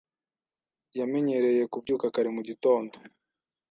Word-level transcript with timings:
Yamenyereye 0.99 1.63
kubyuka 1.71 2.05
kare 2.13 2.29
mu 2.35 2.41
gitondo. 2.49 2.95